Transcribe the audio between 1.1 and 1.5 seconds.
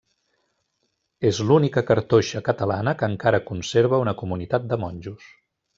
És